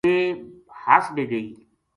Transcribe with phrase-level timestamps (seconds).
[0.03, 0.27] ویہ
[0.81, 1.47] ہس بھی گئی